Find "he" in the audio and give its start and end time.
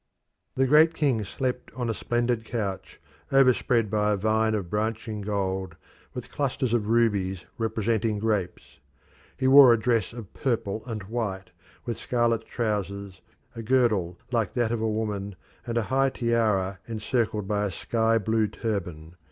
9.37-9.47